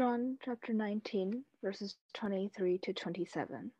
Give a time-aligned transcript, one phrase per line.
[0.00, 3.70] John chapter 19, verses 23 to 27.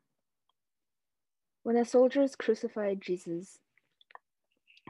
[1.63, 3.57] When the soldiers crucified Jesus,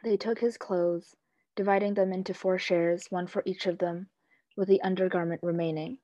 [0.04, 1.16] they took his clothes,
[1.56, 4.10] dividing them into four shares, one for each of them,
[4.58, 6.00] with the undergarment remaining.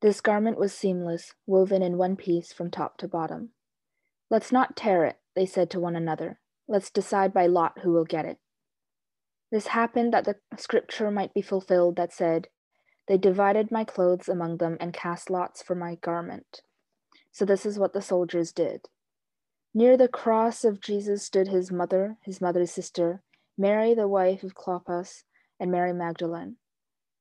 [0.00, 3.48] This garment was seamless, woven in one piece from top to bottom.
[4.30, 6.38] Let's not tear it, they said to one another.
[6.68, 8.38] Let's decide by lot who will get it.
[9.50, 12.46] This happened that the scripture might be fulfilled that said,
[13.06, 16.62] They divided my clothes among them and cast lots for my garment.
[17.30, 18.88] So this is what the soldiers did.
[19.74, 23.22] Near the cross of Jesus stood his mother, his mother's sister,
[23.58, 25.24] Mary, the wife of Clopas,
[25.60, 26.56] and Mary Magdalene.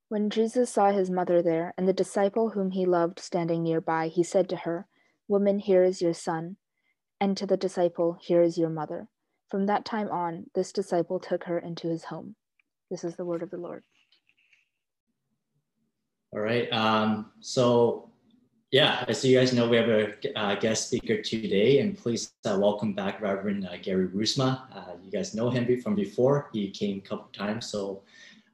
[0.08, 4.24] When Jesus saw his mother there, and the disciple whom he loved standing nearby, he
[4.24, 4.88] said to her,
[5.28, 6.58] Woman, here is your son,
[7.20, 9.08] and to the disciple, Here is your mother.
[9.50, 12.36] From that time on, this disciple took her into his home.
[12.90, 13.84] This is the word of the Lord.
[16.36, 16.70] All right.
[16.74, 18.10] Um, so,
[18.70, 22.58] yeah, as you guys know, we have a uh, guest speaker today, and please uh,
[22.60, 24.64] welcome back Reverend uh, Gary Rusma.
[24.76, 27.68] Uh, you guys know him from before; he came a couple times.
[27.68, 28.04] So,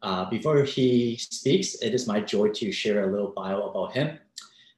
[0.03, 4.19] uh, before he speaks, it is my joy to share a little bio about him.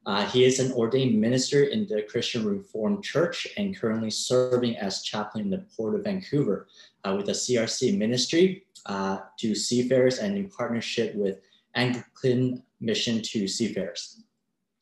[0.05, 5.01] Uh, he is an ordained minister in the Christian Reformed Church and currently serving as
[5.01, 6.67] chaplain in the Port of Vancouver
[7.05, 11.39] with the CRC ministry to seafarers and in partnership with
[11.75, 14.23] Anglican Mission to Seafarers.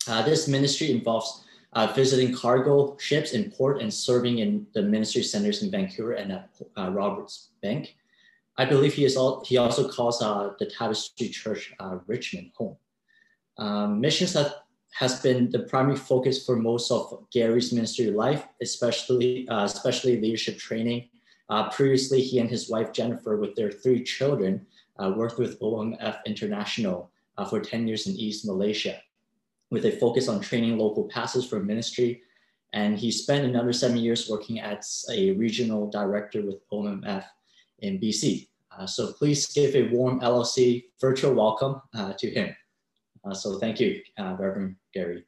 [0.07, 5.23] Uh, this ministry involves uh, visiting cargo ships in port and serving in the ministry
[5.23, 7.95] centers in Vancouver and at uh, Roberts Bank.
[8.57, 11.73] I believe he is all, he also calls the Tapestry Church
[12.07, 12.75] Richmond home.
[13.57, 14.55] Um, missions have
[14.93, 20.57] has been the primary focus for most of Gary's ministry life, especially uh, especially leadership
[20.57, 21.09] training.
[21.49, 24.65] Uh, previously, he and his wife Jennifer, with their three children,
[24.99, 28.99] uh, worked with OMF International uh, for 10 years in East Malaysia,
[29.69, 32.21] with a focus on training local pastors for ministry.
[32.73, 37.25] And he spent another seven years working as a regional director with OMF
[37.79, 38.47] in BC.
[38.77, 42.55] Uh, so please give a warm LLC virtual welcome uh, to him.
[43.23, 45.25] Uh, so thank you, uh, Reverend Gary.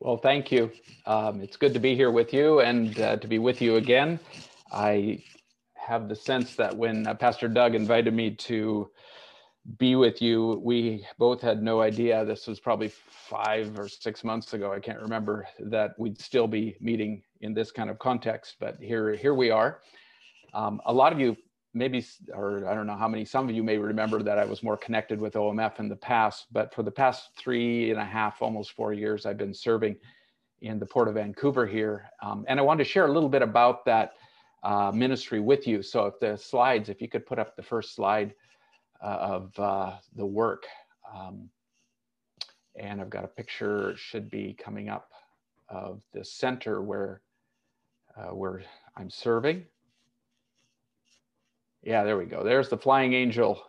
[0.00, 0.70] Well, thank you.
[1.06, 4.18] Um, it's good to be here with you and uh, to be with you again.
[4.70, 5.22] I
[5.86, 8.90] have the sense that when uh, Pastor Doug invited me to
[9.78, 12.24] be with you, we both had no idea.
[12.24, 14.72] This was probably five or six months ago.
[14.72, 19.14] I can't remember that we'd still be meeting in this kind of context, but here,
[19.14, 19.80] here we are.
[20.52, 21.36] Um, a lot of you
[21.72, 24.62] maybe, or I don't know how many, some of you may remember that I was
[24.62, 28.40] more connected with OMF in the past, but for the past three and a half,
[28.42, 29.96] almost four years, I've been serving
[30.60, 32.08] in the Port of Vancouver here.
[32.22, 34.12] Um, and I wanted to share a little bit about that
[34.64, 35.82] uh, ministry with you.
[35.82, 38.34] So if the slides, if you could put up the first slide
[39.02, 40.64] uh, of uh, the work.
[41.14, 41.50] Um,
[42.76, 45.10] and I've got a picture, should be coming up
[45.68, 47.20] of the center where,
[48.16, 48.62] uh, where
[48.96, 49.64] I'm serving.
[51.82, 52.42] Yeah, there we go.
[52.42, 53.62] There's the Flying Angel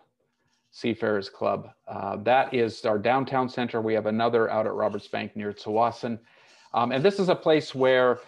[0.72, 1.70] Seafarers Club.
[1.88, 3.82] Uh, that is our downtown center.
[3.82, 6.18] We have another out at Roberts Bank near Tsawwassen.
[6.74, 8.20] Um, and this is a place where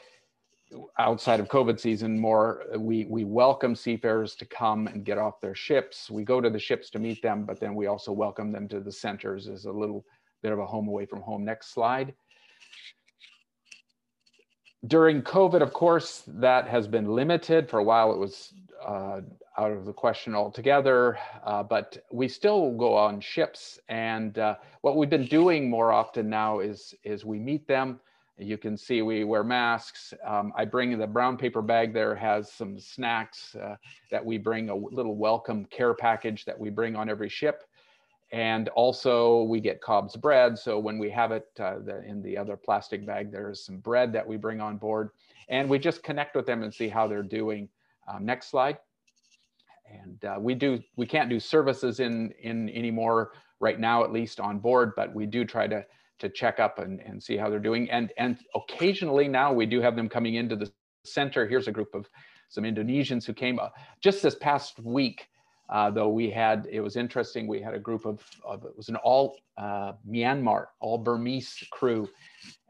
[0.98, 5.56] outside of COVID season more, we, we welcome seafarers to come and get off their
[5.56, 6.10] ships.
[6.10, 8.80] We go to the ships to meet them, but then we also welcome them to
[8.80, 10.06] the centers as a little
[10.44, 11.46] bit of a home away from home.
[11.46, 12.14] Next slide.
[14.86, 17.70] During COVID, of course, that has been limited.
[17.70, 18.54] For a while, it was
[18.86, 19.22] uh,
[19.58, 23.80] out of the question altogether, uh, but we still go on ships.
[23.90, 28.00] And uh, what we've been doing more often now is, is we meet them.
[28.40, 30.14] You can see we wear masks.
[30.26, 33.76] Um, I bring the brown paper bag there has some snacks uh,
[34.12, 37.64] that we bring, a little welcome care package that we bring on every ship.
[38.32, 40.58] And also we get Cobb's bread.
[40.58, 44.14] So when we have it uh, the, in the other plastic bag, there's some bread
[44.14, 45.10] that we bring on board.
[45.50, 47.70] And we just connect with them and see how they're doing.
[48.08, 48.78] Um, next slide.
[49.90, 54.40] And uh, we do, we can't do services in, in anymore right now, at least
[54.40, 55.86] on board, but we do try to,
[56.20, 57.90] to check up and, and see how they're doing.
[57.92, 60.72] And, and occasionally now we do have them coming into the
[61.04, 61.48] center.
[61.48, 62.10] Here's a group of
[62.50, 63.70] some Indonesians who came uh,
[64.02, 65.28] just this past week.
[65.70, 68.88] Uh, though we had, it was interesting, we had a group of, of it was
[68.88, 72.08] an all uh, Myanmar, all Burmese crew,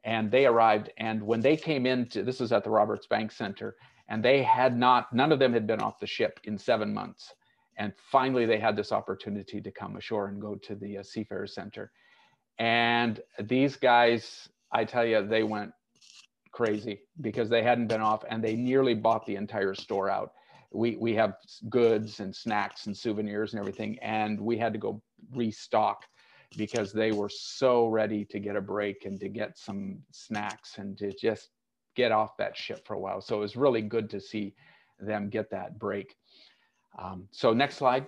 [0.03, 0.89] and they arrived.
[0.97, 3.75] And when they came into, this is at the Roberts Bank Center,
[4.09, 7.35] and they had not, none of them had been off the ship in seven months.
[7.77, 11.45] And finally, they had this opportunity to come ashore and go to the uh, Seafarer
[11.45, 11.91] Center.
[12.59, 15.71] And these guys, I tell you, they went
[16.51, 20.31] crazy because they hadn't been off and they nearly bought the entire store out.
[20.71, 21.35] we we have
[21.69, 25.01] goods and snacks and souvenirs and everything, and we had to go
[25.33, 26.03] restock
[26.57, 30.97] because they were so ready to get a break and to get some snacks and
[30.97, 31.49] to just
[31.95, 33.21] get off that ship for a while.
[33.21, 34.55] So it was really good to see
[34.99, 36.15] them get that break.
[36.97, 38.07] Um, so next slide.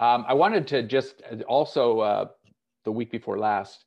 [0.00, 2.28] Um, I wanted to just also uh,
[2.84, 3.84] the week before last,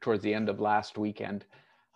[0.00, 1.44] towards the end of last weekend,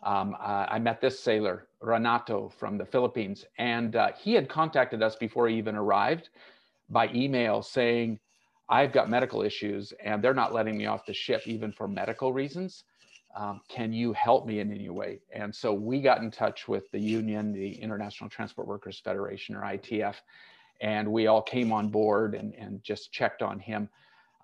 [0.02, 5.02] um, uh, I met this sailor, Renato from the Philippines, and uh, he had contacted
[5.02, 6.28] us before he even arrived
[6.90, 8.18] by email saying,
[8.68, 12.32] I've got medical issues and they're not letting me off the ship even for medical
[12.32, 12.84] reasons.
[13.36, 15.20] Um, can you help me in any way?
[15.32, 19.62] And so we got in touch with the union, the International Transport Workers Federation or
[19.62, 20.16] ITF,
[20.80, 23.88] and we all came on board and, and just checked on him.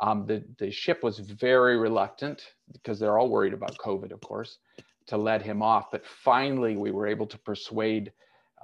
[0.01, 4.59] Um, the, the ship was very reluctant because they're all worried about COVID, of course,
[5.07, 5.91] to let him off.
[5.91, 8.13] But finally, we were able to persuade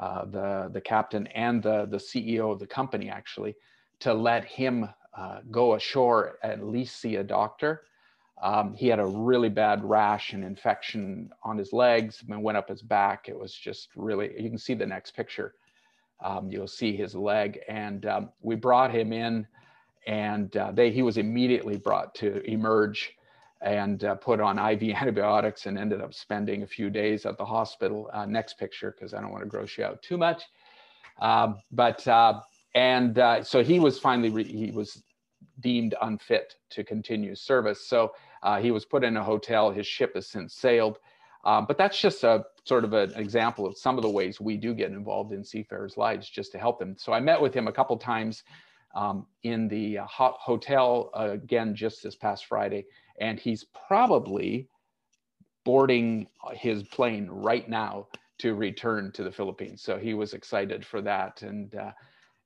[0.01, 3.55] uh, the, the captain and the, the CEO of the company actually
[4.01, 7.83] to let him uh, go ashore at least see a doctor.
[8.41, 12.69] Um, he had a really bad rash and infection on his legs and went up
[12.69, 13.29] his back.
[13.29, 15.55] It was just really, you can see the next picture.
[16.21, 17.61] Um, you'll see his leg.
[17.69, 19.47] And um, we brought him in
[20.07, 23.15] and uh, they, he was immediately brought to emerge
[23.61, 27.45] and uh, put on IV antibiotics and ended up spending a few days at the
[27.45, 28.11] hospital.
[28.13, 30.45] Uh, next picture, because I don't want to gross you out too much.
[31.21, 32.41] Um, but uh,
[32.75, 35.03] and uh, so he was finally he was
[35.61, 37.89] deemed unfit to continue service.
[37.89, 38.13] So
[38.43, 39.71] uh, he was put in a hotel.
[39.71, 40.99] His ship has since sailed.
[41.45, 44.57] Um, but that's just a sort of an example of some of the ways we
[44.57, 46.97] do get involved in seafarers' lives just to help them.
[46.99, 48.43] So I met with him a couple times
[48.95, 52.87] um, in the uh, hotel uh, again just this past Friday,
[53.21, 54.69] and he's probably
[55.65, 58.09] boarding his plane right now
[58.39, 59.83] to return to the Philippines.
[59.83, 61.93] So he was excited for that, and uh,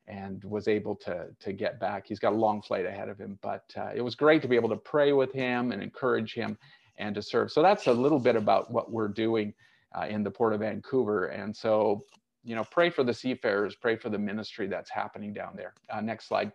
[0.09, 2.07] and was able to to get back.
[2.07, 4.57] He's got a long flight ahead of him, but uh, it was great to be
[4.57, 6.59] able to pray with him and encourage him
[6.99, 7.51] and to serve.
[7.51, 9.55] So that's a little bit about what we're doing
[9.95, 11.27] uh, in the Port of Vancouver.
[11.27, 12.05] And so,
[12.45, 15.75] you know, pray for the seafarers, pray for the ministry that's happening down there.
[15.91, 16.53] Uh, next slide.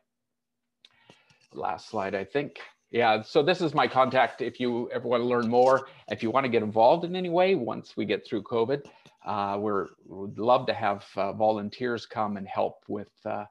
[1.54, 2.60] Last slide, I think.
[2.89, 6.31] Yeah, so this is my contact if you ever want to learn more, if you
[6.31, 8.86] want to get involved in any way once we get through COVID.
[9.25, 13.44] Uh, we're, we'd love to have uh, volunteers come and help with uh,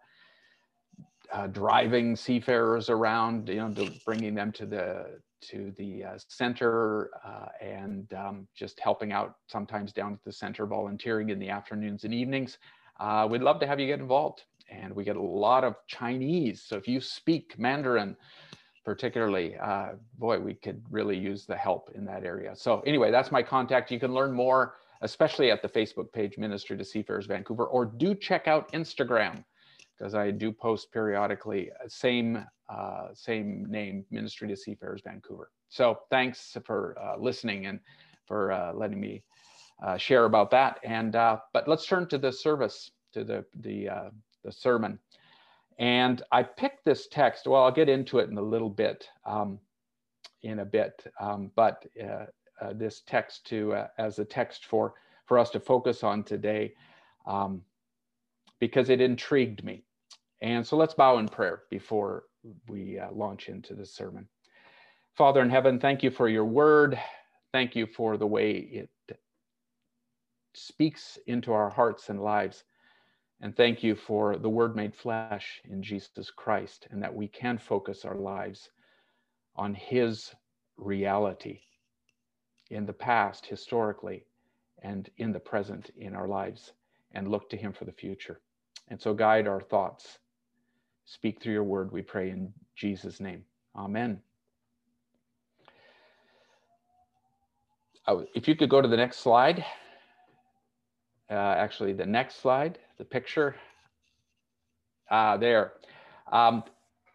[1.33, 7.49] uh driving seafarers around, you know, bringing them to the to the uh, center uh,
[7.61, 12.15] and um, just helping out sometimes down at the center, volunteering in the afternoons and
[12.15, 12.59] evenings.
[13.29, 14.44] we'd love to have you get involved.
[14.69, 16.61] And we get a lot of Chinese.
[16.67, 18.17] So if you speak Mandarin,
[18.85, 22.56] particularly, uh, boy, we could really use the help in that area.
[22.56, 23.93] So anyway, that's my contact.
[23.93, 28.15] You can learn more especially at the Facebook page, Ministry to Seafarers Vancouver, or do
[28.15, 29.44] check out Instagram
[29.97, 35.50] because I do post periodically, uh, same, uh, same name, Ministry to Seafarers Vancouver.
[35.68, 37.80] So thanks for uh, listening and
[38.26, 39.22] for uh, letting me
[39.82, 40.80] uh, share about that.
[40.84, 43.88] And, uh, but let's turn to the service, to the, the,
[44.44, 44.98] the sermon.
[45.78, 49.58] And I picked this text, well, I'll get into it in a little bit, um,
[50.42, 51.84] in a bit, um, but
[52.60, 54.94] uh, this text to uh, as a text for
[55.26, 56.72] for us to focus on today
[57.26, 57.62] um,
[58.60, 59.84] because it intrigued me.
[60.40, 62.25] And so let's bow in prayer before
[62.69, 64.29] we uh, launch into the sermon.
[65.15, 66.99] Father in heaven, thank you for your word.
[67.53, 68.91] Thank you for the way it
[70.55, 72.65] speaks into our hearts and lives.
[73.41, 77.59] And thank you for the word made flesh in Jesus Christ and that we can
[77.59, 78.71] focus our lives
[79.55, 80.35] on his
[80.76, 81.61] reality
[82.71, 84.25] in the past, historically,
[84.83, 86.73] and in the present in our lives,
[87.12, 88.41] and look to Him for the future.
[88.88, 90.19] And so guide our thoughts.
[91.06, 93.44] Speak through your word, we pray in Jesus' name.
[93.75, 94.20] Amen.
[98.34, 99.64] If you could go to the next slide.
[101.28, 103.56] Uh, actually, the next slide, the picture.
[105.10, 105.72] Uh, there.
[106.30, 106.62] Um,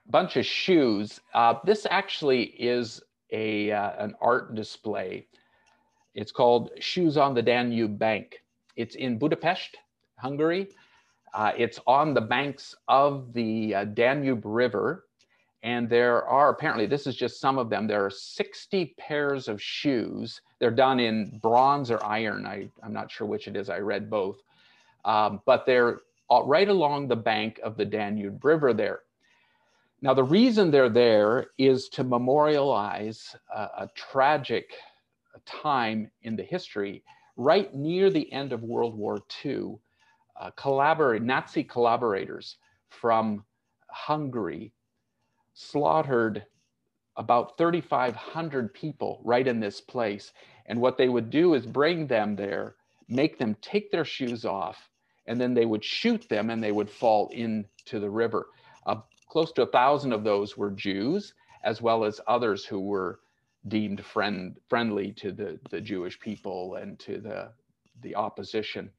[0.09, 1.21] bunch of shoes.
[1.33, 5.27] Uh, this actually is a, uh, an art display
[6.13, 8.43] it's called Shoes on the Danube Bank.
[8.75, 9.77] It's in Budapest,
[10.17, 10.69] Hungary.
[11.33, 15.05] Uh, it's on the banks of the uh, Danube River.
[15.63, 19.61] And there are apparently, this is just some of them, there are 60 pairs of
[19.61, 20.41] shoes.
[20.59, 22.45] They're done in bronze or iron.
[22.45, 23.69] I, I'm not sure which it is.
[23.69, 24.41] I read both.
[25.05, 26.01] Um, but they're
[26.45, 29.01] right along the bank of the Danube River there.
[30.01, 34.73] Now, the reason they're there is to memorialize uh, a tragic
[35.45, 37.03] time in the history,
[37.37, 39.75] right near the end of World War II,
[40.41, 42.57] uh, collaborate, Nazi collaborators
[42.89, 43.45] from
[43.91, 44.73] Hungary
[45.53, 46.43] slaughtered
[47.15, 50.31] about 3,500 people right in this place.
[50.65, 52.75] And what they would do is bring them there,
[53.07, 54.89] make them take their shoes off,
[55.27, 58.47] and then they would shoot them and they would fall into the river.
[58.87, 58.95] Uh,
[59.29, 63.19] close to a thousand of those were Jews, as well as others who were
[63.67, 67.51] deemed friend, friendly to the, the Jewish people and to the,
[68.01, 68.89] the opposition.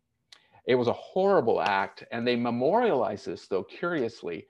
[0.64, 4.46] It was a horrible act, and they memorialize this, though, curiously,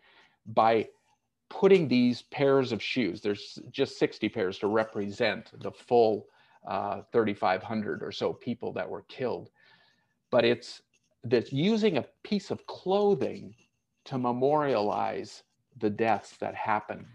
[0.47, 0.88] by
[1.49, 6.26] putting these pairs of shoes, there's just 60 pairs to represent the full
[6.66, 9.50] uh, 3,500 or so people that were killed.
[10.31, 10.83] But it's
[11.25, 13.54] that using a piece of clothing
[14.04, 15.42] to memorialize
[15.78, 17.07] the deaths that happened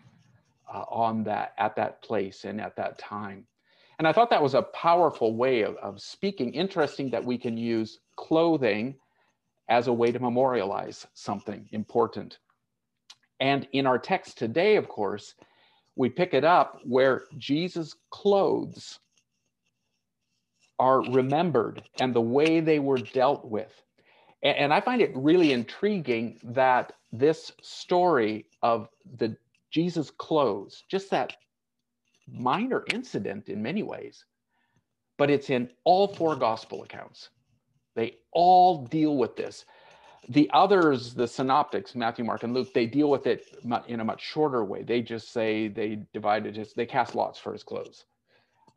[0.72, 3.46] uh, on that at that place and at that time.
[4.00, 6.54] And I thought that was a powerful way of, of speaking.
[6.54, 8.96] Interesting that we can use clothing
[9.70, 12.40] as a way to memorialize something important.
[13.40, 15.36] And in our text today, of course,
[15.96, 19.00] we pick it up where Jesus' clothes
[20.80, 23.82] are remembered and the way they were dealt with.
[24.44, 29.36] And I find it really intriguing that this story of the
[29.72, 31.36] Jesus' clothes, just that
[32.32, 34.26] minor incident in many ways,
[35.18, 37.30] but it's in all four gospel accounts.
[37.98, 39.66] They all deal with this.
[40.30, 44.24] The others, the synoptics, Matthew, Mark, and Luke, they deal with it in a much
[44.24, 44.84] shorter way.
[44.84, 48.06] They just say they divided his, they cast lots for his clothes.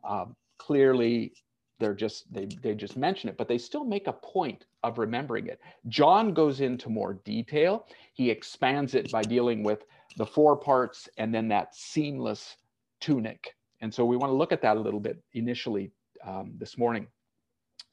[0.08, 1.34] Um, clearly,
[1.78, 5.46] they're just they they just mention it, but they still make a point of remembering
[5.48, 5.60] it.
[5.88, 7.86] John goes into more detail.
[8.14, 9.84] He expands it by dealing with
[10.16, 12.56] the four parts and then that seamless
[13.00, 13.54] tunic.
[13.80, 15.90] And so we want to look at that a little bit initially
[16.26, 17.06] um, this morning.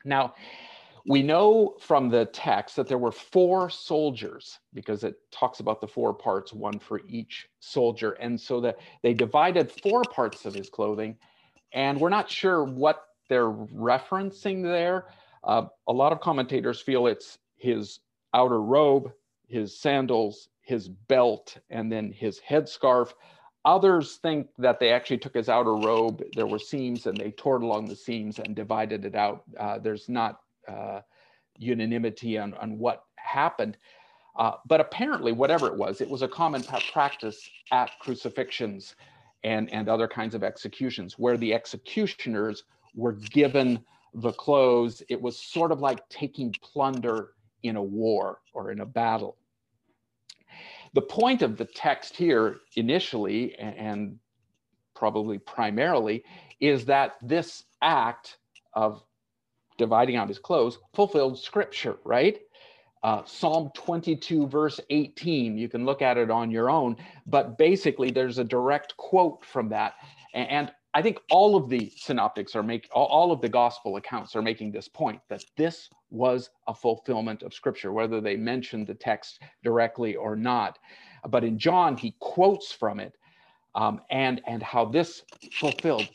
[0.03, 0.33] Now,
[1.07, 5.87] we know from the text that there were four soldiers because it talks about the
[5.87, 8.11] four parts, one for each soldier.
[8.13, 11.15] And so that they divided four parts of his clothing.
[11.71, 15.05] And we're not sure what they're referencing there.
[15.45, 18.01] Uh, a lot of commentators feel it's his
[18.33, 19.13] outer robe,
[19.47, 23.13] his sandals, his belt, and then his headscarf.
[23.63, 26.21] Others think that they actually took his outer robe.
[26.35, 29.43] There were seams and they tore along the seams and divided it out.
[29.57, 31.01] Uh, there's not uh,
[31.57, 33.77] unanimity on, on what happened.
[34.35, 38.95] Uh, but apparently, whatever it was, it was a common practice at crucifixions
[39.43, 42.63] and, and other kinds of executions where the executioners
[42.95, 43.83] were given
[44.13, 45.01] the clothes.
[45.09, 47.33] It was sort of like taking plunder
[47.63, 49.37] in a war or in a battle.
[50.93, 54.17] The point of the text here initially and
[54.95, 56.23] probably primarily
[56.59, 58.37] is that this act
[58.73, 59.03] of
[59.77, 62.39] dividing out his clothes fulfilled scripture, right?
[63.03, 68.11] Uh, Psalm 22, verse 18, you can look at it on your own, but basically
[68.11, 69.93] there's a direct quote from that.
[70.33, 74.41] And I think all of the synoptics are make all of the gospel accounts are
[74.41, 79.39] making this point that this was a fulfillment of scripture, whether they mention the text
[79.63, 80.79] directly or not.
[81.29, 83.13] But in John, he quotes from it
[83.75, 86.07] um, and, and how this fulfilled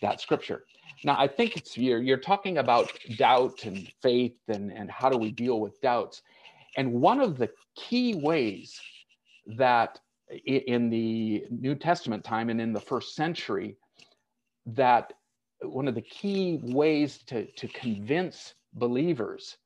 [0.00, 0.62] that scripture.
[1.02, 5.16] Now, I think it's you're, you're talking about doubt and faith and, and how do
[5.16, 6.22] we deal with doubts.
[6.76, 8.78] And one of the key ways
[9.46, 9.98] that
[10.44, 13.76] in the New Testament time and in the first century,
[14.66, 15.14] that
[15.62, 19.56] one of the key ways to, to convince believers,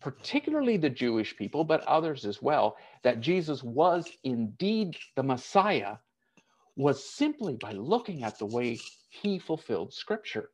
[0.00, 5.96] particularly the Jewish people, but others as well, that Jesus was indeed the Messiah
[6.76, 10.50] was simply by looking at the way he fulfilled scripture.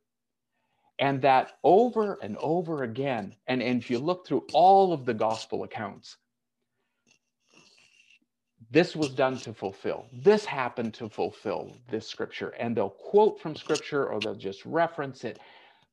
[0.99, 5.13] And that over and over again, and, and if you look through all of the
[5.13, 6.17] gospel accounts,
[8.71, 10.07] this was done to fulfill.
[10.11, 12.49] This happened to fulfill this scripture.
[12.59, 15.39] And they'll quote from scripture or they'll just reference it,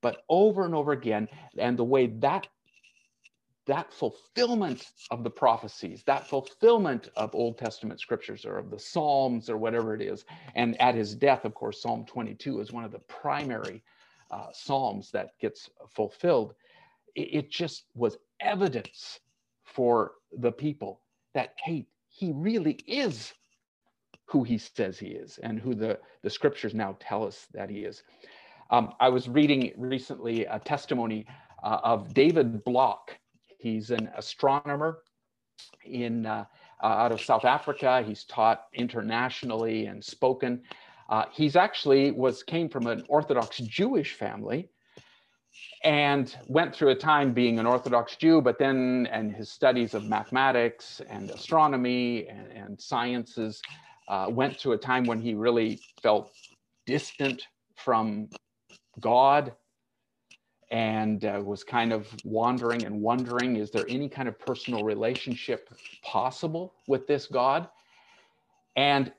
[0.01, 1.29] but over and over again.
[1.59, 2.47] And the way that
[3.67, 9.49] that fulfillment of the prophecies, that fulfillment of Old Testament scriptures or of the Psalms
[9.51, 10.25] or whatever it is.
[10.55, 13.83] And at his death, of course, Psalm 22 is one of the primary
[14.31, 16.55] uh, Psalms that gets fulfilled.
[17.15, 19.21] It, it just was evidence
[19.65, 21.01] for the people
[21.35, 23.33] that, hey, he really is
[24.27, 27.81] who he says he is and who the, the scriptures now tell us that he
[27.81, 28.03] is.
[28.71, 31.27] Um, I was reading recently a testimony
[31.63, 33.17] uh, of David Block.
[33.59, 34.99] He's an astronomer
[35.85, 36.45] in uh,
[36.83, 38.03] uh, out of South Africa.
[38.07, 40.63] He's taught internationally and spoken.
[41.11, 44.71] Uh, he's actually was came from an Orthodox Jewish family,
[45.83, 50.05] and went through a time being an Orthodox Jew, but then, and his studies of
[50.05, 53.63] mathematics and astronomy and, and sciences
[54.09, 56.33] uh, went to a time when he really felt
[56.87, 58.29] distant from
[59.01, 59.53] God
[60.71, 65.69] and uh, was kind of wandering and wondering is there any kind of personal relationship
[66.05, 67.69] possible with this God?
[68.77, 69.13] And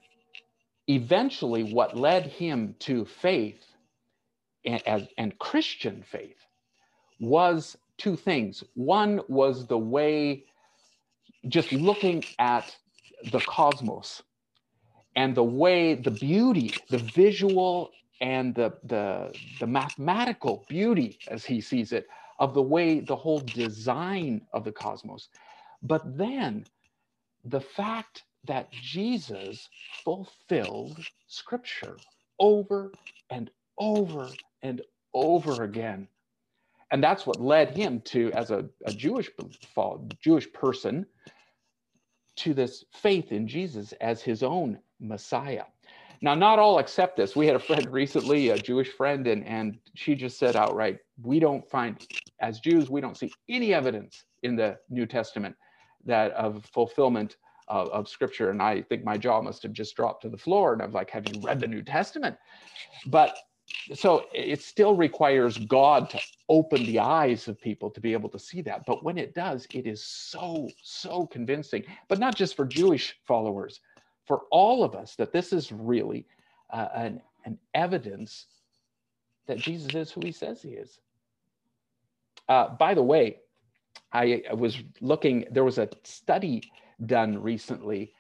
[0.88, 3.64] eventually, what led him to faith
[4.66, 6.38] and, and Christian faith
[7.20, 8.64] was two things.
[8.74, 10.46] One was the way,
[11.48, 12.76] just looking at
[13.32, 14.24] the cosmos
[15.16, 21.62] and the way the beauty, the visual and the, the, the mathematical beauty, as he
[21.62, 22.08] sees it,
[22.40, 25.30] of the way the whole design of the cosmos.
[25.84, 26.66] But then
[27.44, 29.70] the fact that Jesus
[30.04, 31.98] fulfilled scripture
[32.40, 32.92] over
[33.30, 34.30] and over
[34.62, 34.82] and
[35.14, 36.08] over again.
[36.92, 39.30] And that's what led him to, as a, a Jewish,
[40.22, 41.06] Jewish person,
[42.38, 45.66] to this faith in Jesus as his own Messiah.
[46.22, 47.36] Now, not all accept this.
[47.36, 51.40] We had a friend recently, a Jewish friend, and, and she just said outright, we
[51.40, 52.06] don't find,
[52.42, 55.56] as Jews, we don't see any evidence in the New Testament
[56.06, 57.38] that of fulfillment
[57.72, 58.50] of, of scripture.
[58.50, 60.74] And I think my jaw must have just dropped to the floor.
[60.74, 62.38] And I'm like, have you read the New Testament?
[63.08, 63.36] But
[63.94, 68.40] so it still requires God to open the eyes of people to be able to
[68.40, 68.86] see that.
[68.86, 73.80] But when it does, it is so, so convincing, but not just for Jewish followers,
[74.28, 76.28] for all of us that this is really
[76.72, 78.48] uh, an, an evidence
[79.48, 81.00] that Jesus is who he says he is.
[82.50, 83.38] Uh, by the way,
[84.12, 86.70] I, I, was looking, there was a study
[87.06, 88.14] done recently,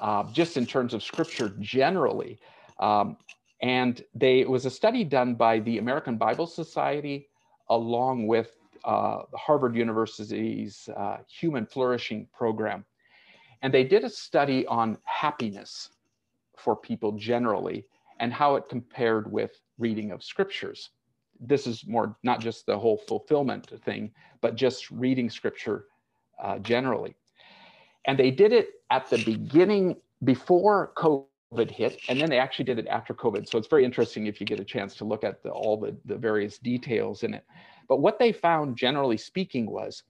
[0.00, 2.38] uh, just in terms of scripture generally.
[2.78, 3.16] Um,
[3.62, 7.28] and they, it was a study done by the American Bible Society
[7.70, 12.84] along with uh, Harvard University's uh, Human Flourishing Program.
[13.62, 15.90] And they did a study on happiness
[16.56, 17.86] for people generally
[18.20, 20.90] and how it compared with reading of scriptures.
[21.40, 25.86] This is more not just the whole fulfillment thing, but just reading scripture
[26.42, 27.14] uh, generally.
[28.06, 32.78] And they did it at the beginning before COVID hit, and then they actually did
[32.78, 33.48] it after COVID.
[33.48, 35.96] So it's very interesting if you get a chance to look at the, all the,
[36.04, 37.44] the various details in it.
[37.88, 40.02] But what they found, generally speaking, was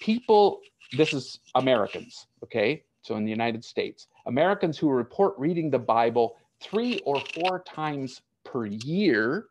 [0.00, 0.60] people
[0.92, 2.82] this is Americans, okay?
[3.02, 8.22] So in the United States, Americans who report reading the Bible three or four times
[8.44, 9.46] per year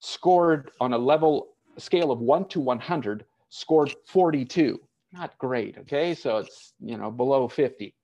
[0.00, 4.80] scored on a level scale of 1 to 100 scored 42
[5.14, 6.14] not great okay?
[6.14, 7.94] So it's you know below 50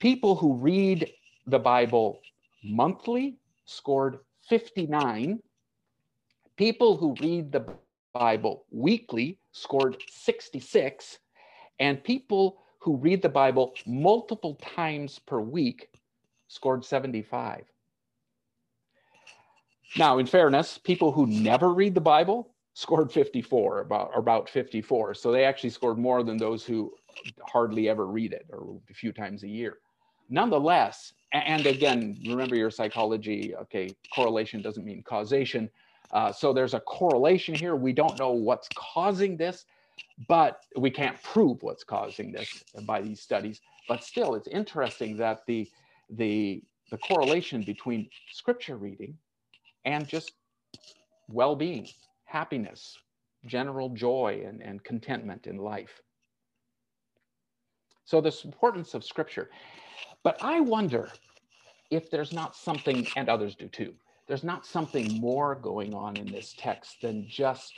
[0.00, 1.10] people who read
[1.46, 2.20] the bible
[2.64, 5.40] monthly scored 59
[6.56, 7.66] people who read the
[8.14, 11.18] bible weekly scored 66
[11.78, 15.88] and people who read the Bible multiple times per week
[16.48, 17.64] scored 75.
[19.96, 25.14] Now, in fairness, people who never read the Bible scored 54, about, about 54.
[25.14, 26.92] So they actually scored more than those who
[27.46, 29.78] hardly ever read it or a few times a year.
[30.30, 35.68] Nonetheless, and again, remember your psychology, okay, correlation doesn't mean causation.
[36.12, 37.76] Uh, so there's a correlation here.
[37.76, 39.66] We don't know what's causing this,
[40.28, 43.60] but we can't prove what's causing this by these studies.
[43.88, 45.68] But still, it's interesting that the,
[46.10, 49.16] the, the correlation between scripture reading
[49.84, 50.32] and just
[51.28, 51.88] well being,
[52.32, 52.98] happiness,
[53.44, 56.00] general joy, and, and contentment in life.
[58.06, 59.50] So, the importance of scripture.
[60.22, 61.10] But I wonder
[61.90, 63.92] if there's not something, and others do too,
[64.26, 67.74] there's not something more going on in this text than just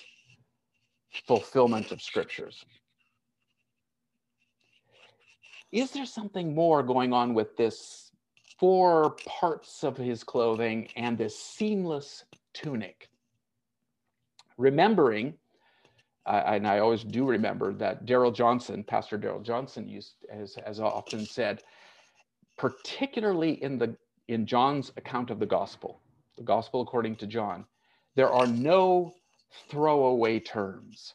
[1.26, 2.64] fulfillment of scriptures.
[5.72, 8.12] Is there something more going on with this
[8.60, 13.08] four parts of his clothing and this seamless tunic?
[14.56, 15.34] Remembering,
[16.26, 20.80] uh, and I always do remember that Darrell Johnson, Pastor Darrell Johnson, used has, has
[20.80, 21.62] often said,
[22.56, 23.96] particularly in the
[24.28, 26.00] in John's account of the gospel,
[26.36, 27.66] the gospel according to John,
[28.14, 29.14] there are no
[29.68, 31.14] throwaway terms.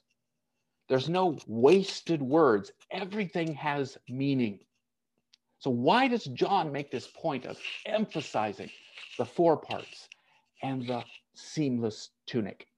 [0.87, 2.71] There's no wasted words.
[2.91, 4.59] Everything has meaning.
[5.59, 8.69] So, why does John make this point of emphasizing
[9.17, 10.09] the four parts
[10.63, 11.03] and the
[11.35, 12.68] seamless tunic?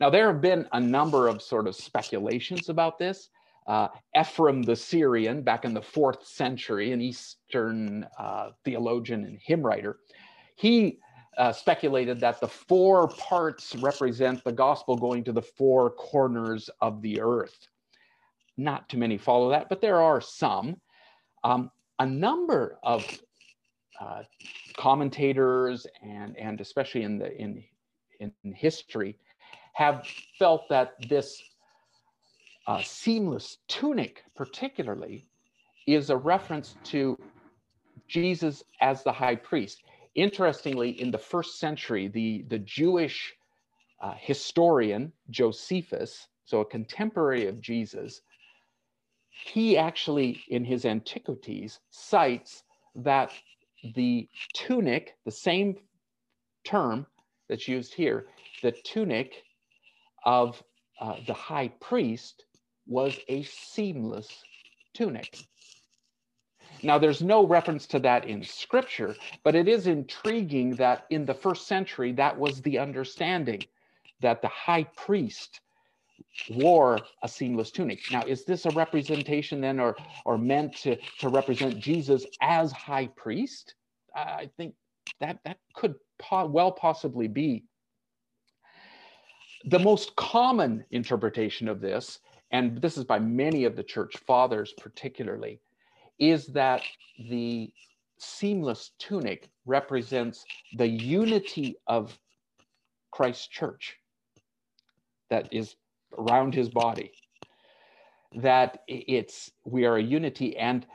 [0.00, 3.28] Now, there have been a number of sort of speculations about this.
[3.66, 9.62] Uh, Ephraim the Syrian, back in the fourth century, an Eastern uh, theologian and hymn
[9.62, 9.98] writer,
[10.56, 10.98] he
[11.36, 17.02] uh, speculated that the four parts represent the gospel going to the four corners of
[17.02, 17.68] the earth.
[18.56, 20.80] Not too many follow that, but there are some.
[21.44, 23.04] Um, a number of
[24.00, 24.22] uh,
[24.78, 27.62] commentators and, and especially in the in,
[28.20, 29.18] in history
[29.80, 30.06] have
[30.38, 31.42] felt that this
[32.66, 35.26] uh, seamless tunic particularly
[35.86, 37.18] is a reference to
[38.06, 39.82] Jesus as the high priest.
[40.14, 43.32] Interestingly, in the first century, the, the Jewish
[44.02, 48.20] uh, historian Josephus, so a contemporary of Jesus,
[49.30, 52.64] he actually, in his Antiquities, cites
[52.96, 53.32] that
[53.94, 55.74] the tunic, the same
[56.64, 57.06] term
[57.48, 58.26] that's used here,
[58.60, 59.42] the tunic
[60.24, 60.62] of
[61.00, 62.44] uh, the high priest
[62.86, 64.28] was a seamless
[64.94, 65.38] tunic.
[66.82, 71.34] Now, there's no reference to that in scripture, but it is intriguing that in the
[71.34, 73.62] first century, that was the understanding
[74.20, 75.60] that the high priest
[76.50, 78.00] wore a seamless tunic.
[78.10, 83.08] Now, is this a representation then or, or meant to, to represent Jesus as high
[83.08, 83.74] priest?
[84.14, 84.74] I think
[85.20, 87.64] that, that could po well possibly be.
[89.64, 92.20] The most common interpretation of this,
[92.50, 95.60] and this is by many of the church fathers particularly,
[96.18, 96.82] is that
[97.28, 97.72] the
[98.18, 100.44] seamless tunic represents
[100.76, 102.18] the unity of
[103.10, 103.96] Christ's church
[105.28, 105.76] that is
[106.16, 107.12] around his body.
[108.36, 110.86] That it's we are a unity and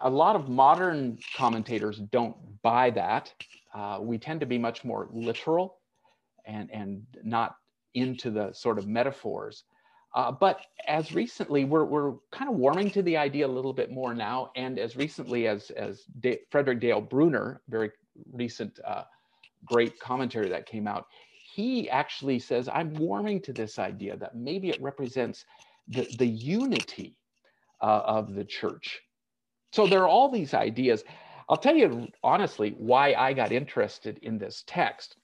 [0.00, 3.32] a lot of modern commentators don't buy that.
[3.74, 5.78] Uh, we tend to be much more literal
[6.46, 7.56] and and not
[7.94, 9.64] into the sort of metaphors
[10.14, 13.90] uh, but as recently, we're, we're kind of warming to the idea a little bit
[13.90, 14.50] more now.
[14.54, 17.90] And as recently as, as D Frederick Dale Bruner, very
[18.32, 19.02] recent uh,
[19.64, 21.06] great commentary that came out,
[21.52, 25.44] he actually says, I'm warming to this idea that maybe it represents
[25.88, 27.18] the, the unity
[27.80, 29.00] uh, of the church.
[29.72, 31.02] So there are all these ideas.
[31.48, 35.16] I'll tell you honestly why I got interested in this text.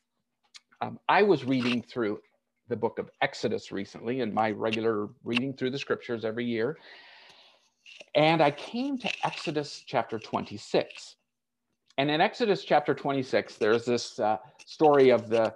[0.80, 2.20] Um, I was reading through
[2.70, 6.78] the book of Exodus recently in my regular reading through the scriptures every year.
[8.14, 11.16] And I came to Exodus chapter 26.
[11.98, 15.52] And in Exodus chapter 26, there's this uh, story of the,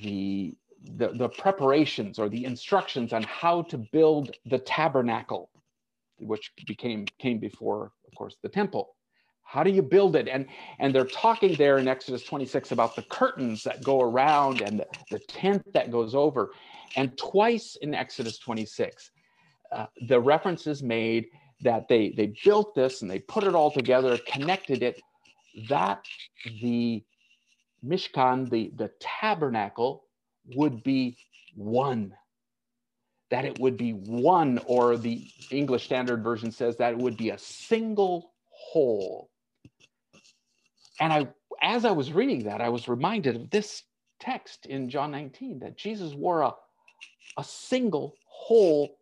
[0.00, 0.56] the,
[0.96, 5.50] the, the preparations or the instructions on how to build the tabernacle,
[6.18, 8.94] which became came before, of course, the temple.
[9.50, 10.28] How do you build it?
[10.28, 10.46] And,
[10.78, 14.86] and they're talking there in Exodus 26 about the curtains that go around and the,
[15.10, 16.52] the tent that goes over.
[16.94, 19.10] And twice in Exodus 26,
[19.72, 21.26] uh, the reference is made
[21.62, 25.02] that they, they built this and they put it all together, connected it,
[25.68, 26.04] that
[26.62, 27.02] the
[27.84, 30.04] Mishkan, the, the tabernacle,
[30.54, 31.16] would be
[31.56, 32.14] one.
[33.32, 37.30] That it would be one, or the English Standard Version says that it would be
[37.30, 39.29] a single whole.
[41.00, 41.28] And I,
[41.62, 43.84] as I was reading that, I was reminded of this
[44.20, 46.52] text in John 19 that Jesus wore a,
[47.38, 48.98] a single whole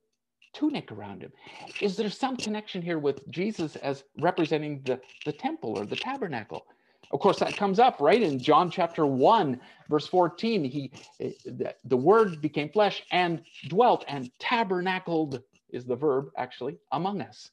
[0.52, 1.32] tunic around him.
[1.80, 6.66] Is there some connection here with Jesus as representing the, the temple or the tabernacle?
[7.10, 10.64] Of course, that comes up right in John chapter 1, verse 14.
[10.64, 17.22] He the, the word became flesh and dwelt and tabernacled is the verb actually among
[17.22, 17.50] us.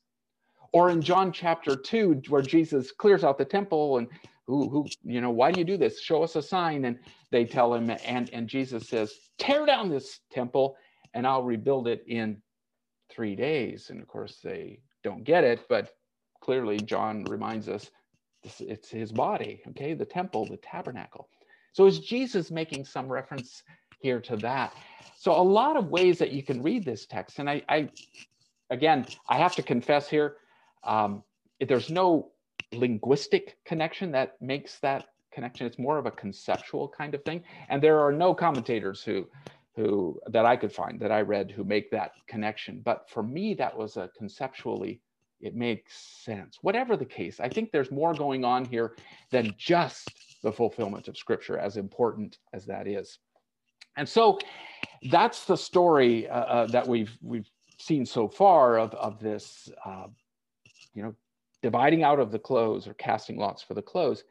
[0.74, 4.08] Or in John chapter 2, where Jesus clears out the temple and
[4.48, 6.00] who who you know why do you do this?
[6.00, 6.86] Show us a sign.
[6.86, 7.00] And
[7.32, 10.78] they tell him and and jesus says tear down this temple
[11.14, 12.42] and i'll rebuild it in
[13.10, 13.90] three days.
[13.90, 15.92] And of course they don't get it but
[16.42, 17.90] clearly john reminds us
[18.60, 19.94] it's his body okay?
[19.94, 21.30] The temple the tabernacle.
[21.74, 23.64] So is jesus making some reference
[24.00, 24.74] here to that?
[25.18, 27.40] So a lot of ways that you can read this text.
[27.40, 27.90] And i, I
[28.70, 30.38] again i have to confess here
[30.84, 31.24] um,
[31.60, 32.32] there's no
[32.74, 35.68] linguistic connection that makes that connection.
[35.68, 37.44] It's more of a conceptual kind of thing.
[37.70, 39.28] And there are no commentators who
[39.76, 42.82] who that I could find that I read who make that connection.
[42.84, 45.02] But for me, that was a conceptually,
[45.42, 46.60] it makes sense.
[46.62, 48.96] Whatever the case, I think there's more going on here
[49.32, 50.10] than just
[50.44, 53.20] the fulfillment of scripture, as important as that is.
[53.98, 54.40] And so
[55.12, 60.08] that's the story uh, uh, that we've we've seen so far of, of this, uh,
[60.94, 61.14] you know,
[61.66, 64.24] dividing out of the clothes or casting lots for the clothes.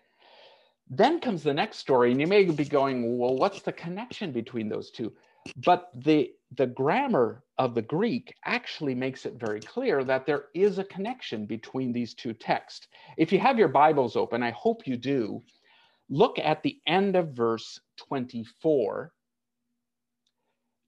[0.89, 4.69] Then comes the next story, and you may be going, well, what's the connection between
[4.69, 5.13] those two?
[5.57, 10.79] But the, the grammar of the Greek actually makes it very clear that there is
[10.79, 12.87] a connection between these two texts.
[13.17, 15.43] If you have your Bibles open, I hope you do,
[16.09, 19.13] look at the end of verse 24,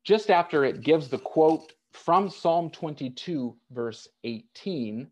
[0.04, 5.10] just after it gives the quote from Psalm 22, verse 18.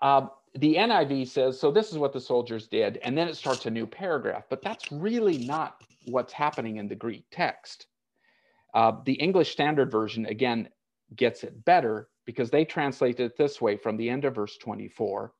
[0.00, 3.66] Uh, the NIV says, so this is what the soldiers did, and then it starts
[3.66, 7.86] a new paragraph, but that's really not what's happening in the Greek text.
[8.74, 10.68] Uh, the English Standard Version, again,
[11.16, 15.32] gets it better because they translate it this way from the end of verse 24.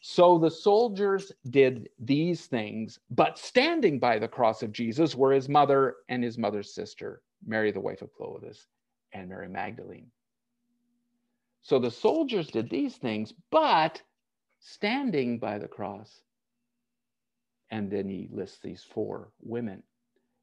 [0.00, 5.48] So the soldiers did these things, but standing by the cross of Jesus were his
[5.48, 8.66] mother and his mother's sister, Mary, the wife of Clopas,
[9.12, 10.10] and Mary Magdalene.
[11.62, 14.00] So the soldiers did these things, but
[14.60, 16.20] standing by the cross.
[17.70, 19.82] And then he lists these four women.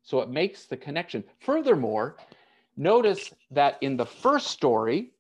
[0.04, 1.24] So it makes the connection.
[1.40, 2.18] Furthermore,
[2.78, 5.12] notice that in the first story,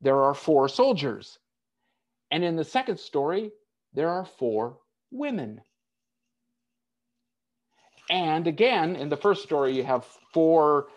[0.00, 1.38] there are four soldiers.
[2.30, 3.52] And in the second story,
[3.92, 4.78] there are four
[5.10, 5.60] women.
[8.10, 10.88] And again, in the first story, you have four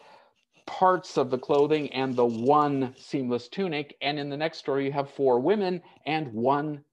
[0.67, 3.95] parts of the clothing and the one seamless tunic.
[4.01, 6.83] And in the next story, you have four women and one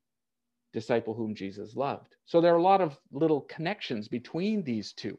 [0.72, 2.16] disciple whom Jesus loved.
[2.24, 5.18] So there are a lot of little connections between these two.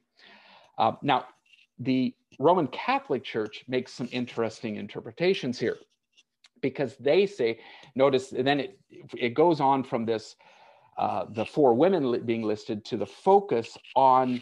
[0.78, 1.26] Uh, now,
[1.80, 5.78] the Roman Catholic Church makes some interesting interpretations here
[6.62, 7.60] because they say,
[7.96, 8.80] notice, then it,
[9.18, 10.36] it goes on from this,
[10.98, 14.42] uh, the four women being listed to the focus on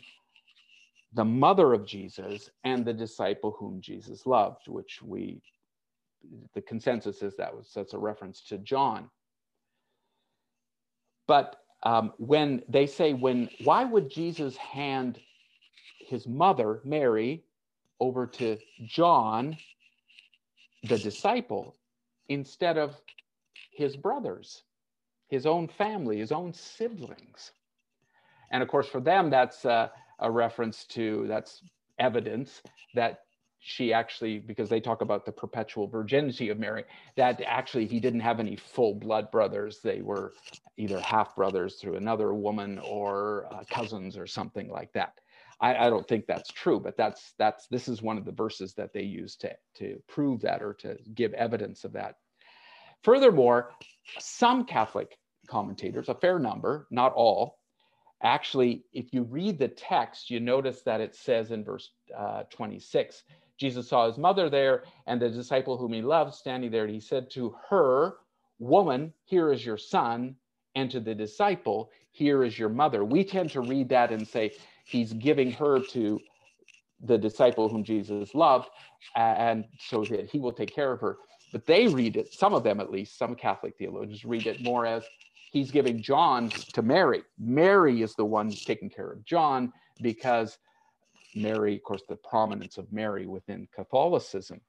[1.13, 5.41] the mother of Jesus and the disciple whom Jesus loved, which we,
[6.53, 9.09] the consensus is that was that's a reference to John.
[11.27, 15.19] But um, when they say, when, why would Jesus hand
[15.99, 17.43] his mother, Mary,
[17.99, 19.57] over to John,
[20.83, 21.75] the disciple,
[22.29, 22.95] instead of
[23.71, 24.63] his brothers,
[25.27, 27.51] his own family, his own siblings?
[28.51, 29.89] And of course, for them, that's uh,
[30.23, 31.61] a reference to, that's
[31.99, 32.61] evidence
[32.95, 33.19] that
[33.59, 36.83] she actually, because they talk about the perpetual virginity of Mary,
[37.15, 39.79] that actually he didn't have any full blood brothers.
[39.81, 40.33] They were
[40.75, 45.13] either half brothers through another woman or uh, cousins or something like that.
[45.61, 48.73] I, I, don't think that's true, but that's that's this is one of the verses
[48.73, 52.15] that they use to to prove that or to give evidence of that.
[53.03, 53.71] Furthermore,
[54.19, 57.59] some Catholic commentators, a fair number, not all,
[58.23, 63.23] actually, if you read the text, you notice that it says in verse uh, 26
[63.57, 66.85] Jesus saw his mother there and the disciple whom he loved standing there.
[66.85, 68.15] And he said to her,
[68.59, 70.35] Woman, here is your son.
[70.75, 73.05] And to the disciple, Here is your mother.
[73.05, 74.53] We tend to read that and say,
[74.85, 76.19] He's giving her to
[77.03, 78.69] the disciple whom Jesus loved,
[79.15, 81.17] and so that he will take care of her.
[81.51, 84.85] But they read it, some of them at least, some Catholic theologians read it more
[84.85, 85.03] as
[85.53, 87.21] he's giving John to Mary.
[87.39, 90.57] Mary is the one taking care of John because
[91.35, 94.59] Mary, of course, the prominence of Mary within Catholicism.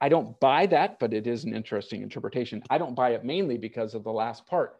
[0.00, 2.62] I don't buy that, but it is an interesting interpretation.
[2.68, 4.76] I don't buy it mainly because of the last part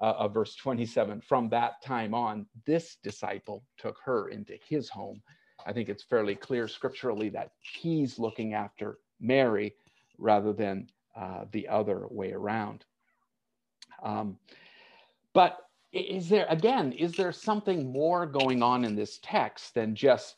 [0.00, 1.20] uh, of verse 27.
[1.20, 5.20] From that time on, this disciple took her into his home.
[5.66, 9.74] I think it's fairly clear scripturally that he's looking after Mary
[10.16, 12.84] rather than uh, the other way around.
[14.02, 14.38] Um,
[15.32, 15.58] but
[15.92, 20.36] is there, again, is there something more going on in this text than just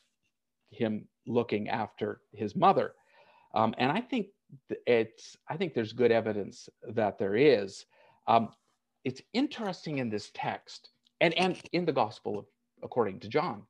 [0.72, 2.94] him looking after his mother.
[3.54, 4.28] Um, and I think
[4.86, 7.84] it's I think there's good evidence that there is.
[8.26, 8.48] Um,
[9.04, 12.46] it's interesting in this text and, and in the gospel of,
[12.82, 13.62] according to John.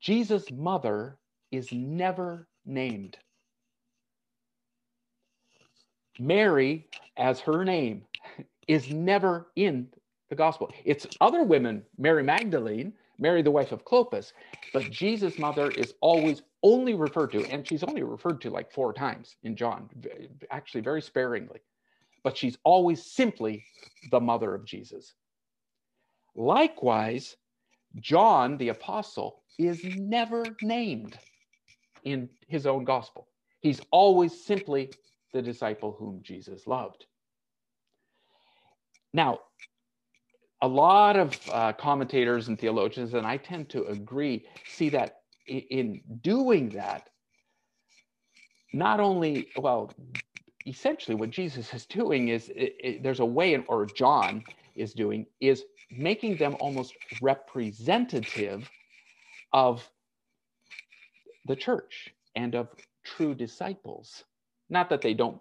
[0.00, 1.18] Jesus' mother
[1.50, 3.18] is never named.
[6.18, 8.02] Mary, as her name,
[8.66, 9.88] is never in
[10.28, 10.70] the gospel.
[10.84, 14.32] It's other women, Mary Magdalene, Mary, the wife of Clopas.
[14.72, 18.92] But Jesus' mother is always only referred to, and she's only referred to like four
[18.92, 19.88] times in John,
[20.50, 21.60] actually very sparingly.
[22.22, 23.64] But she's always simply
[24.10, 25.14] the mother of Jesus.
[26.34, 27.36] Likewise,
[27.96, 31.18] John, the apostle, is never named
[32.04, 33.28] in his own gospel.
[33.60, 34.90] He's always simply
[35.32, 37.06] the disciple whom Jesus loved.
[39.12, 39.40] Now,
[40.62, 46.00] a lot of uh, commentators and theologians, and I tend to agree, see that in
[46.22, 47.08] doing that,
[48.72, 49.94] not only, well,
[50.66, 54.92] essentially what Jesus is doing is it, it, there's a way, in, or John is
[54.92, 58.70] doing, is making them almost representative
[59.52, 59.88] of
[61.46, 62.68] the church and of
[63.04, 64.24] true disciples.
[64.70, 65.40] Not that they don't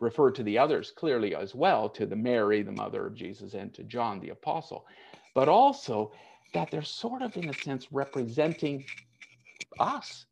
[0.00, 3.74] refer to the others clearly as well, to the Mary, the mother of Jesus, and
[3.74, 4.86] to John the apostle.
[5.34, 6.12] but also
[6.54, 8.86] that they're sort of, in a sense, representing
[9.78, 10.26] us.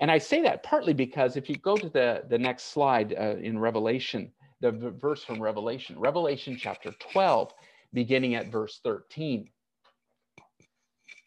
[0.00, 3.36] And I say that partly because if you go to the, the next slide uh,
[3.40, 7.52] in Revelation, the verse from Revelation, Revelation chapter 12,
[7.94, 9.50] beginning at verse 13.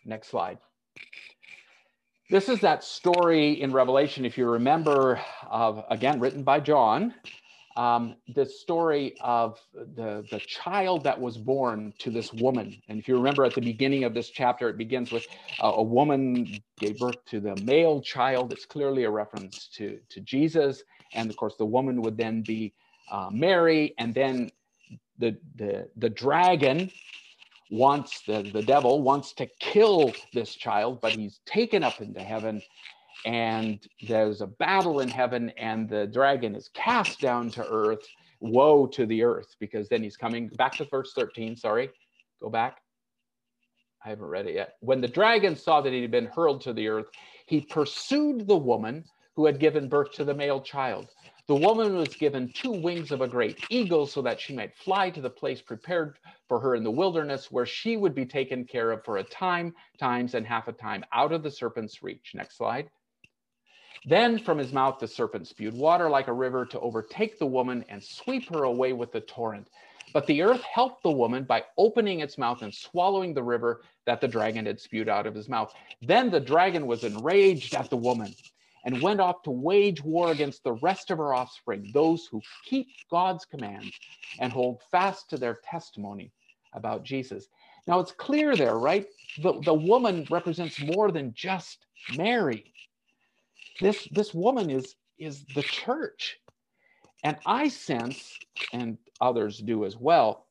[0.05, 0.59] Next slide.
[2.33, 5.21] This is that story in Revelation, if you remember,
[5.91, 7.13] again written by John,
[7.77, 12.81] um, the story of the, the child that was born to this woman.
[12.89, 15.27] And if you remember at the beginning of this chapter, it begins with
[15.61, 18.51] uh, a woman gave birth to the male child.
[18.51, 20.81] It's clearly a reference to, to Jesus.
[21.13, 22.73] And of course, the woman would then be
[23.11, 23.93] uh, Mary.
[23.99, 24.49] And then
[25.19, 26.89] the, the, the dragon
[27.71, 32.61] wants, the, the devil wants to kill this child, but he's taken up into heaven
[33.25, 38.05] and there's a battle in heaven and the dragon is cast down to earth.
[38.39, 41.89] Woe to the earth because then he's coming back to verse 13 sorry
[42.41, 42.81] go back.
[44.05, 44.73] I haven't read it yet.
[44.81, 47.07] When the dragon saw that he had been hurled to the earth
[47.45, 51.09] he pursued the woman who had given birth to the male child
[51.47, 55.09] the woman was given two wings of a great eagle so that she might fly
[55.09, 56.17] to the place prepared
[56.47, 59.73] for her in the wilderness where she would be taken care of for a time
[59.97, 62.89] times and half a time out of the serpent's reach next slide
[64.05, 67.85] then from his mouth the serpent spewed water like a river to overtake the woman
[67.87, 69.69] and sweep her away with the torrent.
[70.13, 74.19] But the earth helped the woman by opening its mouth and swallowing the river that
[74.19, 75.73] the dragon had spewed out of his mouth.
[76.01, 78.35] Then the dragon was enraged at the woman
[78.85, 82.93] and went off to wage war against the rest of her offspring, those who keep
[83.11, 84.01] God's commands
[84.39, 86.31] and hold fast to their testimony
[86.73, 87.47] about Jesus.
[87.87, 89.07] Now it's clear there, right?
[89.37, 92.65] The, the woman represents more than just Mary
[93.81, 96.39] this this woman is is the church
[97.23, 98.37] and i sense
[98.73, 100.47] and others do as well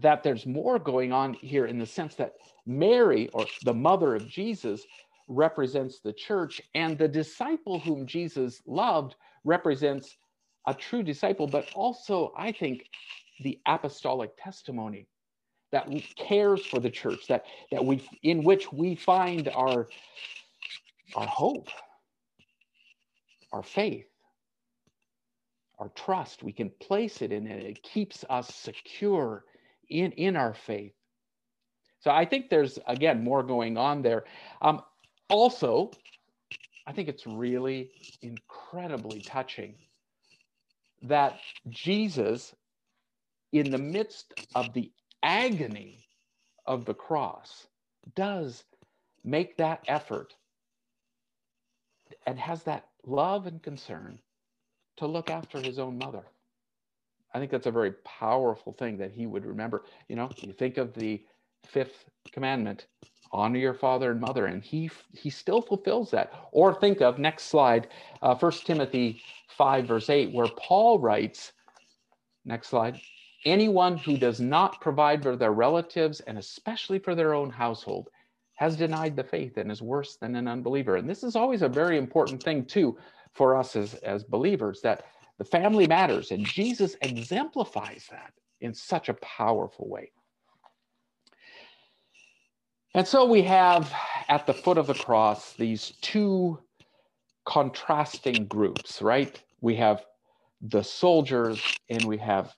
[0.00, 2.34] that there's more going on here in the sense that
[2.66, 4.86] mary or the mother of jesus
[5.26, 10.16] represents the church and the disciple whom jesus loved represents
[10.66, 12.84] a true disciple but also i think
[13.42, 15.06] the apostolic testimony
[15.72, 19.88] that cares for the church that that we in which we find our
[21.16, 21.68] our hope
[23.54, 24.08] our faith,
[25.78, 26.42] our trust.
[26.42, 27.64] We can place it in it.
[27.64, 29.44] It keeps us secure
[29.88, 30.92] in, in our faith.
[32.00, 34.24] So I think there's, again, more going on there.
[34.60, 34.82] Um,
[35.28, 35.90] also,
[36.86, 37.90] I think it's really
[38.22, 39.74] incredibly touching
[41.02, 42.54] that Jesus,
[43.52, 44.90] in the midst of the
[45.22, 46.04] agony
[46.66, 47.66] of the cross,
[48.14, 48.64] does
[49.24, 50.34] make that effort
[52.26, 54.18] and has that love and concern
[54.96, 56.24] to look after his own mother.
[57.32, 59.84] I think that's a very powerful thing that he would remember.
[60.08, 61.24] You know, you think of the
[61.66, 62.86] fifth commandment,
[63.34, 66.32] honor your father and mother, and he he still fulfills that.
[66.52, 67.88] Or think of next slide,
[68.22, 71.52] uh, 1 Timothy 5, verse 8, where Paul writes,
[72.44, 73.00] next slide,
[73.44, 78.08] anyone who does not provide for their relatives and especially for their own household
[78.54, 80.96] has denied the faith and is worse than an unbeliever.
[80.96, 82.96] And this is always a very important thing, too,
[83.32, 85.06] for us as, as believers that
[85.38, 86.30] the family matters.
[86.30, 90.12] And Jesus exemplifies that in such a powerful way.
[92.94, 93.92] And so we have
[94.28, 96.60] at the foot of the cross these two
[97.44, 99.42] contrasting groups, right?
[99.60, 100.04] We have
[100.60, 102.54] the soldiers and we have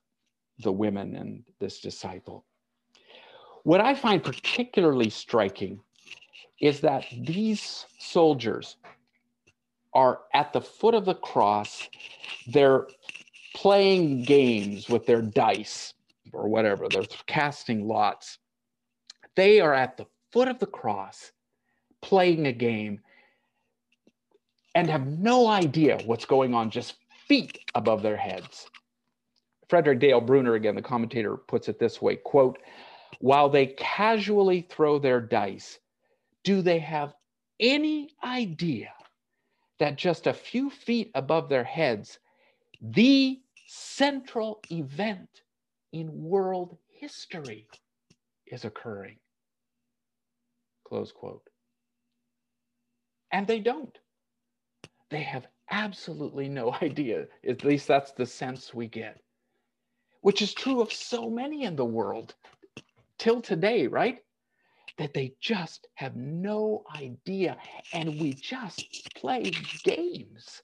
[0.58, 2.44] the women and this disciple.
[3.64, 5.80] What I find particularly striking
[6.60, 8.76] is that these soldiers
[9.94, 11.88] are at the foot of the cross.
[12.46, 12.86] They're
[13.54, 15.94] playing games with their dice
[16.32, 18.38] or whatever, they're casting lots.
[19.36, 21.32] They are at the foot of the cross
[22.02, 23.00] playing a game
[24.74, 26.96] and have no idea what's going on just
[27.26, 28.68] feet above their heads.
[29.70, 32.58] Frederick Dale Bruner, again, the commentator, puts it this way quote,
[33.20, 35.78] while they casually throw their dice,
[36.44, 37.14] do they have
[37.58, 38.90] any idea
[39.78, 42.18] that just a few feet above their heads,
[42.82, 45.30] the central event
[45.94, 47.66] in world history
[48.46, 49.16] is occurring?
[50.86, 51.42] Close quote.
[53.32, 53.96] And they don't.
[55.10, 57.26] They have absolutely no idea.
[57.48, 59.20] At least that's the sense we get,
[60.20, 62.34] which is true of so many in the world
[63.18, 64.18] till today, right?
[64.98, 67.56] that they just have no idea.
[67.92, 69.50] And we just play
[69.84, 70.62] games.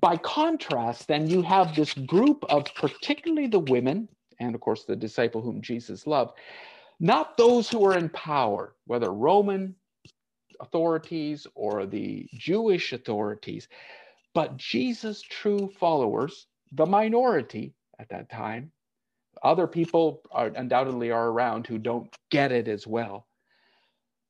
[0.00, 4.08] By contrast, then you have this group of particularly the women
[4.40, 6.32] and of course the disciple whom Jesus loved,
[7.00, 9.74] not those who are in power, whether Roman
[10.60, 13.68] authorities or the Jewish authorities,
[14.34, 18.72] but Jesus' true followers, the minority at that time.
[19.42, 23.26] Other people are, undoubtedly are around who don't get it as well.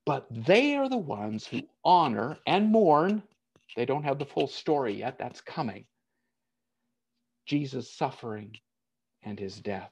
[0.05, 3.23] But they are the ones who honor and mourn.
[3.77, 5.87] They don't have the full story yet, that's coming.
[7.47, 8.57] Jesus' suffering
[9.23, 9.91] and his death.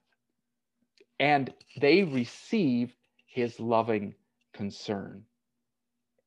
[1.19, 2.95] And they receive
[3.27, 4.15] his loving
[4.53, 5.25] concern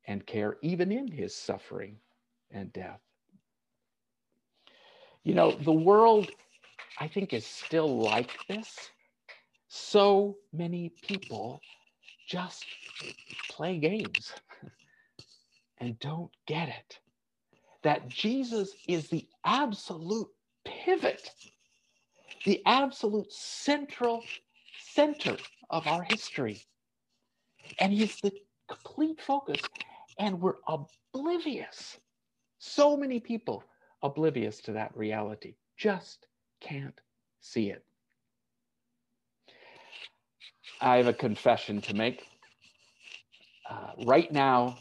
[0.08, 1.98] and care, even in his suffering
[2.52, 3.00] and death.
[5.24, 6.32] You know, the world,
[7.00, 8.90] I think, is still like this.
[9.68, 11.62] So many people
[12.28, 12.66] just
[13.50, 14.34] play games
[15.80, 17.00] and don't get it.
[17.84, 20.28] That Jesus is the absolute
[20.66, 21.30] pivot,
[22.46, 24.24] the absolute central
[24.94, 25.38] center
[25.70, 26.62] of our history.
[27.80, 28.32] And he's the
[28.68, 29.62] complete focus,
[30.18, 31.98] and we're oblivious.
[32.60, 33.64] So many people
[34.02, 36.28] oblivious to that reality, just
[36.62, 37.00] can't
[37.42, 37.84] see it.
[40.82, 42.26] I have a confession to make.
[43.70, 44.78] Uh, right now,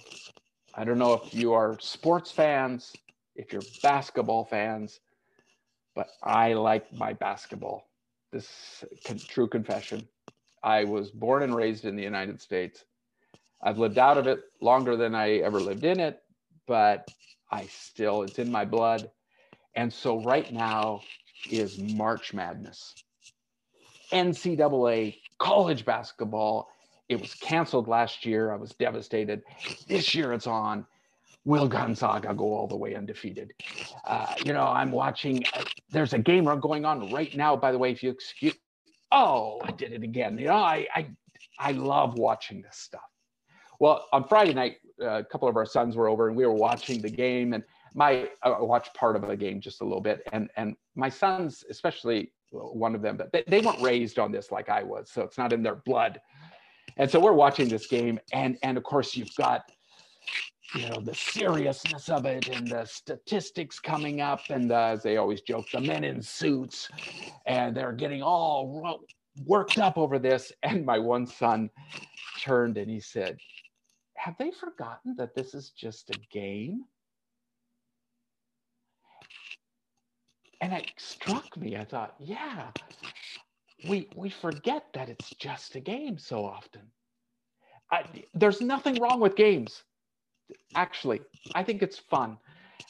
[0.75, 2.93] I don't know if you are sports fans,
[3.35, 5.01] if you're basketball fans,
[5.95, 7.88] but I like my basketball.
[8.33, 10.07] This con- true confession.
[10.62, 12.85] I was born and raised in the United States.
[13.62, 16.22] I've lived out of it longer than I ever lived in it,
[16.66, 17.11] but
[17.51, 19.11] I still, it's in my blood.
[19.74, 21.01] And so right now
[21.51, 22.95] is March Madness.
[24.12, 26.68] NCAA college basketball.
[27.09, 28.53] It was canceled last year.
[28.53, 29.43] I was devastated.
[29.87, 30.87] This year it's on.
[31.45, 33.53] Will Gonzaga go all the way undefeated?
[34.05, 35.45] Uh, you know, I'm watching.
[35.55, 37.57] Uh, there's a game going on right now.
[37.57, 38.55] By the way, if you excuse,
[39.12, 40.36] oh, I did it again.
[40.39, 41.11] You know, I I,
[41.59, 43.01] I love watching this stuff.
[43.80, 46.53] Well, on Friday night, uh, a couple of our sons were over and we were
[46.53, 47.62] watching the game, and
[47.95, 51.64] my I watched part of the game just a little bit, and and my sons,
[51.70, 55.22] especially one of them, but they, they weren't raised on this like I was, so
[55.22, 56.20] it's not in their blood.
[56.97, 59.70] And so we're watching this game, and and of course you've got
[60.75, 65.16] you know the seriousness of it and the statistics coming up and uh, as they
[65.16, 66.89] always joke the men in suits
[67.47, 69.01] and they're getting all
[69.47, 70.53] worked up over this.
[70.62, 71.71] And my one son
[72.41, 73.39] turned and he said
[74.16, 76.85] have they forgotten that this is just a game?
[80.61, 81.77] And it struck me.
[81.77, 82.71] I thought yeah
[83.89, 86.83] we we forget that it's just a game so often.
[87.91, 88.05] I,
[88.35, 89.85] there's nothing wrong with games
[90.75, 91.21] actually
[91.55, 92.37] i think it's fun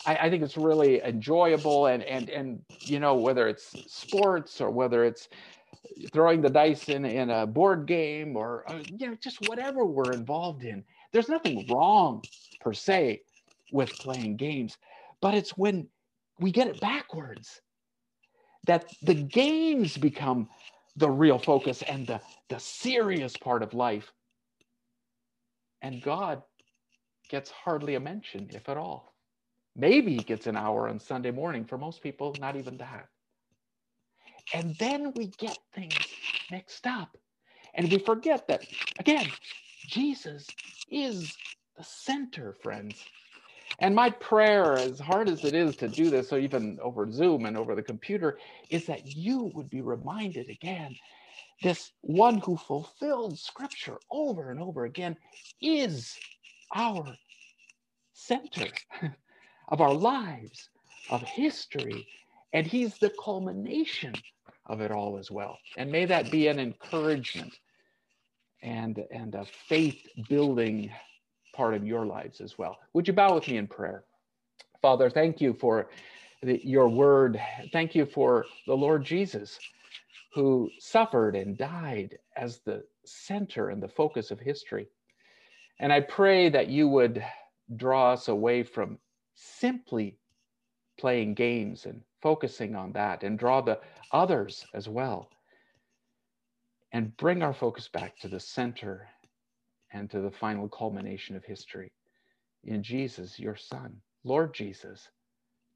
[0.07, 4.71] I, I, think it's really enjoyable and and and you know whether it's sports or
[4.71, 5.29] whether it's
[6.13, 10.13] throwing the dice in in a board game or uh, you know just whatever we're
[10.13, 12.23] involved in there's nothing wrong
[12.61, 13.23] per se
[13.73, 14.77] with playing games
[15.21, 15.89] but it's when
[16.39, 17.61] we get it backwards.
[18.67, 20.49] That the games become
[20.97, 24.13] the real focus and the, the serious part of life.
[25.81, 26.43] And God
[27.29, 29.15] gets hardly a mention, if at all.
[29.77, 31.65] Maybe he gets an hour on Sunday morning.
[31.65, 33.09] For most people, not even that.
[34.55, 36.07] And then we get things
[36.51, 37.17] mixed up.
[37.75, 38.67] And we forget that,
[38.99, 39.37] again,
[39.87, 40.47] Jesus
[40.91, 41.39] is
[41.77, 43.05] the center, friends.
[43.79, 47.47] And my prayer, as hard as it is to do this, so even over Zoom
[47.47, 48.39] and over the computer,
[48.71, 50.97] is that you would be reminded again
[51.63, 55.17] this one who fulfilled scripture over and over again
[55.61, 56.21] is
[56.75, 57.05] our
[58.13, 58.69] center
[59.69, 60.69] of our lives,
[61.11, 62.07] of history,
[62.53, 64.15] and he's the culmination
[64.67, 65.59] of it all as well.
[65.77, 67.55] And may that be an encouragement
[68.63, 70.91] and, and a faith building
[71.55, 72.79] part of your lives as well.
[72.93, 74.05] Would you bow with me in prayer?
[74.83, 75.89] Father, thank you for
[76.43, 77.41] the, your word.
[77.73, 79.59] Thank you for the Lord Jesus
[80.35, 84.87] who suffered and died as the center and the focus of history.
[85.81, 87.25] And I pray that you would
[87.77, 88.99] draw us away from
[89.35, 90.17] simply
[90.99, 93.79] playing games and focusing on that and draw the
[94.13, 95.31] others as well
[96.93, 99.09] and bring our focus back to the center
[99.93, 101.93] and to the final culmination of history.
[102.65, 105.09] In Jesus, your Son, Lord Jesus,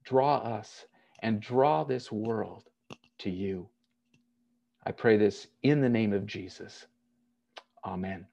[0.05, 0.87] draw us
[1.21, 2.65] and draw this world
[3.19, 3.69] to you.
[4.85, 6.87] I pray this in the name of Jesus.
[7.85, 8.27] Amen.